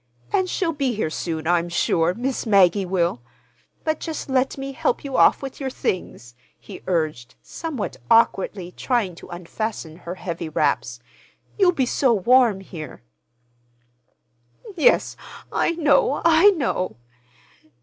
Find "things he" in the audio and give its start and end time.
5.69-6.81